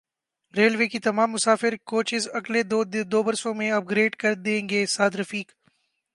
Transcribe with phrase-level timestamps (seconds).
[0.53, 2.63] railway کی تمام مسافر کوچز اگلے
[2.63, 5.51] دو برسوں میں اپ گریڈ کر دیں گے سعد رفیق